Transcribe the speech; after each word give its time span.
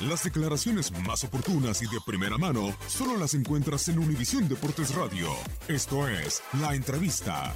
Las 0.00 0.22
declaraciones 0.22 0.92
más 1.06 1.24
oportunas 1.24 1.82
y 1.82 1.86
de 1.86 1.98
primera 2.06 2.38
mano 2.38 2.74
solo 2.86 3.16
las 3.16 3.34
encuentras 3.34 3.88
en 3.88 3.98
Univisión 3.98 4.48
Deportes 4.48 4.94
Radio. 4.94 5.28
Esto 5.66 6.06
es 6.06 6.40
La 6.60 6.74
Entrevista. 6.74 7.52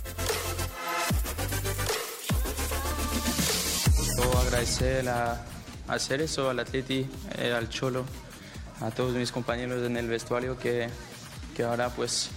Quiero 4.17 4.39
agradecer 4.39 5.09
a, 5.09 5.45
a 5.87 5.99
Cerezo, 6.01 6.51
al 6.51 6.59
Atleti, 6.59 7.07
eh, 7.39 7.53
al 7.57 7.69
Cholo, 7.69 8.05
a 8.81 8.91
todos 8.91 9.15
mis 9.15 9.31
compañeros 9.31 9.87
en 9.87 9.97
el 9.97 10.09
vestuario 10.09 10.59
que, 10.59 10.89
que 11.57 11.63
ahora 11.63 11.91
pues 11.91 12.31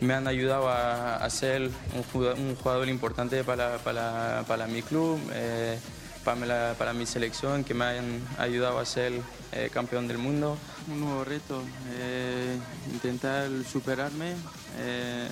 me 0.00 0.14
han 0.14 0.26
ayudado 0.26 0.70
a, 0.70 1.16
a 1.16 1.30
ser 1.30 1.70
un 1.94 2.02
jugador, 2.12 2.38
un 2.38 2.56
jugador 2.56 2.88
importante 2.88 3.44
para, 3.44 3.76
para, 3.78 4.42
para 4.48 4.66
mi 4.66 4.80
club. 4.82 5.20
eh, 5.34 5.78
para, 6.24 6.74
para 6.74 6.92
mi 6.92 7.06
selección, 7.06 7.64
que 7.64 7.74
me 7.74 7.84
han 7.84 8.20
ayudado 8.38 8.78
a 8.78 8.84
ser 8.84 9.12
eh, 9.52 9.70
campeón 9.72 10.08
del 10.08 10.18
mundo. 10.18 10.56
Un 10.88 11.00
nuevo 11.00 11.24
reto, 11.24 11.62
eh, 11.92 12.58
intentar 12.92 13.48
superarme, 13.70 14.34
eh, 14.78 15.28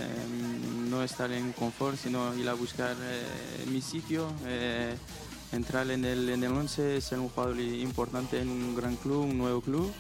no 0.89 1.03
estar 1.03 1.33
en 1.33 1.53
confort, 1.53 1.97
sino 1.97 2.35
ir 2.37 2.49
a 2.49 2.55
buscar 2.55 2.95
mi 3.67 3.81
sitio, 3.81 4.29
entrar 5.53 5.91
en 5.91 6.05
el, 6.05 6.29
en 6.29 6.45
el 6.45 6.53
11, 6.53 7.01
ser 7.01 7.19
un 7.19 7.29
jugador 7.29 7.59
importante 7.59 8.41
en 8.41 8.49
un 8.49 8.75
gran 8.77 8.97
club, 8.97 9.25
un 9.25 9.39
nuevo 9.39 9.61
club. 9.61 9.93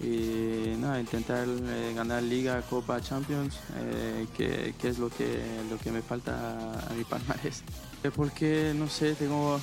Y 0.00 0.76
nada, 0.78 1.00
intentar 1.00 1.44
eh, 1.48 1.92
ganar 1.94 2.22
Liga, 2.22 2.62
Copa, 2.62 3.00
Champions, 3.00 3.58
eh, 3.76 4.26
que, 4.36 4.74
que 4.80 4.88
es 4.88 4.98
lo 4.98 5.10
que, 5.10 5.42
lo 5.68 5.76
que 5.76 5.90
me 5.90 6.02
falta 6.02 6.78
a 6.88 6.92
mi 6.94 7.02
palmarés. 7.02 7.62
Eh, 8.04 8.10
Porque, 8.14 8.72
no 8.76 8.88
sé, 8.88 9.14
tengo 9.14 9.60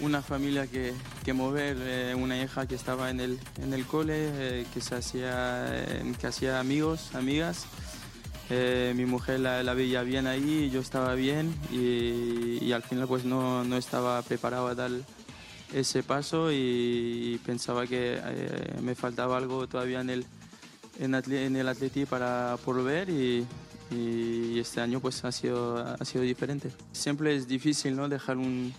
una 0.00 0.22
familia 0.22 0.66
que, 0.66 0.94
que 1.24 1.32
mover, 1.32 2.16
una 2.16 2.42
hija 2.42 2.66
que 2.66 2.74
estaba 2.74 3.10
en 3.10 3.20
el, 3.20 3.38
en 3.62 3.72
el 3.72 3.86
cole, 3.86 4.66
que, 4.72 4.80
se 4.80 4.96
hacía, 4.96 5.86
que 6.18 6.26
hacía 6.26 6.58
amigos, 6.58 7.14
amigas. 7.14 7.66
Mi 8.50 9.04
mujer 9.04 9.38
la, 9.40 9.62
la 9.62 9.74
veía 9.74 10.02
bien 10.02 10.26
ahí, 10.26 10.70
yo 10.70 10.80
estaba 10.80 11.14
bien 11.14 11.54
y, 11.70 12.64
y 12.64 12.72
al 12.72 12.82
final 12.82 13.06
pues 13.06 13.24
no, 13.24 13.62
no 13.62 13.76
estaba 13.76 14.20
preparado 14.22 14.66
a 14.66 14.74
dar 14.74 14.90
ese 15.74 16.02
paso 16.02 16.50
y, 16.52 17.40
pensaba 17.44 17.86
que 17.86 18.18
eh, 18.22 18.74
me 18.82 18.94
faltaba 18.94 19.36
algo 19.36 19.66
todavía 19.66 20.00
en 20.00 20.10
el, 20.10 20.24
en, 20.98 21.12
atle- 21.12 21.46
en 21.46 21.56
el 21.56 21.68
Atleti 21.68 22.06
para 22.06 22.56
por 22.64 22.82
ver 22.82 23.08
y, 23.10 23.46
y 23.90 24.58
este 24.58 24.80
año 24.80 25.00
pues 25.00 25.24
ha 25.24 25.32
sido, 25.32 25.78
ha 25.78 26.04
sido 26.04 26.22
diferente. 26.24 26.70
Siempre 26.92 27.34
es 27.36 27.46
difícil 27.48 27.96
¿no? 27.96 28.08
dejar 28.08 28.36
un, 28.36 28.72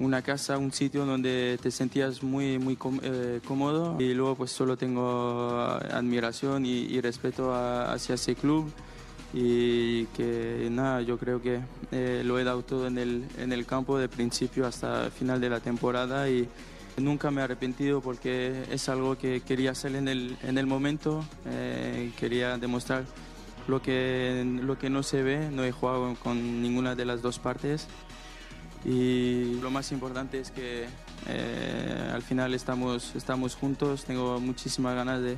una 0.00 0.22
casa, 0.22 0.58
un 0.58 0.72
sitio 0.72 1.04
donde 1.06 1.58
te 1.62 1.70
sentías 1.70 2.22
muy, 2.22 2.58
muy 2.58 2.78
eh, 3.02 3.40
cómodo 3.46 3.96
y 4.00 4.14
luego 4.14 4.36
pues 4.36 4.50
solo 4.52 4.76
tengo 4.76 5.50
admiración 5.90 6.66
y, 6.66 6.70
y 6.84 7.00
respeto 7.00 7.52
a- 7.54 7.92
hacia 7.92 8.14
ese 8.16 8.34
club 8.34 8.70
y 9.32 10.06
que 10.06 10.68
nada, 10.70 11.02
yo 11.02 11.18
creo 11.18 11.42
que 11.42 11.60
eh, 11.92 12.22
lo 12.24 12.38
he 12.38 12.44
dado 12.44 12.62
todo 12.62 12.86
en 12.86 12.98
el, 12.98 13.26
en 13.38 13.52
el 13.52 13.66
campo 13.66 13.98
de 13.98 14.08
principio 14.08 14.66
hasta 14.66 15.06
el 15.06 15.12
final 15.12 15.40
de 15.40 15.50
la 15.50 15.60
temporada 15.60 16.28
y 16.30 16.48
nunca 16.96 17.30
me 17.30 17.40
he 17.40 17.44
arrepentido 17.44 18.00
porque 18.00 18.64
es 18.70 18.88
algo 18.88 19.18
que 19.18 19.40
quería 19.40 19.72
hacer 19.72 19.94
en 19.96 20.08
el, 20.08 20.36
en 20.42 20.58
el 20.58 20.66
momento, 20.66 21.24
eh, 21.46 22.12
quería 22.18 22.56
demostrar 22.58 23.04
lo 23.66 23.82
que, 23.82 24.44
lo 24.62 24.78
que 24.78 24.88
no 24.88 25.02
se 25.02 25.22
ve, 25.22 25.50
no 25.50 25.62
he 25.64 25.72
jugado 25.72 26.14
con 26.22 26.62
ninguna 26.62 26.94
de 26.94 27.04
las 27.04 27.20
dos 27.20 27.38
partes 27.38 27.86
y 28.84 29.58
lo 29.60 29.70
más 29.70 29.92
importante 29.92 30.40
es 30.40 30.50
que 30.50 30.86
eh, 31.26 32.10
al 32.12 32.22
final 32.22 32.54
estamos, 32.54 33.14
estamos 33.14 33.54
juntos, 33.54 34.04
tengo 34.04 34.40
muchísimas 34.40 34.94
ganas 34.94 35.20
de, 35.20 35.36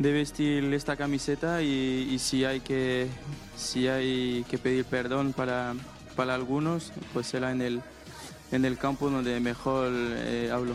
de 0.00 0.12
vestir 0.12 0.64
esta 0.72 0.96
camiseta 0.96 1.60
y, 1.60 2.18
si, 2.18 2.46
hay 2.46 2.60
que, 2.60 3.06
si 3.54 3.86
hay 3.86 4.46
que 4.48 4.56
pedir 4.56 4.86
perdón 4.86 5.34
para, 5.34 5.74
para 6.16 6.34
algunos, 6.34 6.90
pues 7.12 7.26
será 7.26 7.52
en 7.52 7.60
el, 7.60 7.82
en 8.50 8.64
el 8.64 8.78
campo 8.78 9.10
donde 9.10 9.38
mejor 9.40 9.92
eh, 9.92 10.50
hablo. 10.50 10.74